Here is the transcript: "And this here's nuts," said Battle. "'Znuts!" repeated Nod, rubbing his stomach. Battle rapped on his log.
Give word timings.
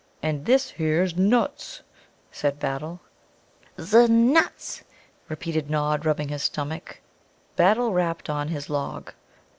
"And 0.23 0.47
this 0.47 0.71
here's 0.71 1.15
nuts," 1.15 1.83
said 2.31 2.57
Battle. 2.59 3.01
"'Znuts!" 3.79 4.81
repeated 5.29 5.69
Nod, 5.69 6.07
rubbing 6.07 6.29
his 6.29 6.41
stomach. 6.41 7.01
Battle 7.55 7.93
rapped 7.93 8.27
on 8.27 8.47
his 8.47 8.67
log. 8.67 9.13